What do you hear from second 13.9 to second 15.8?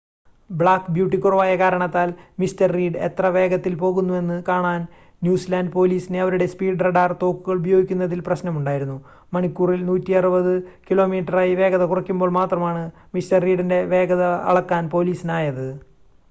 വേഗത അളക്കാൻ പോലീസിനായത്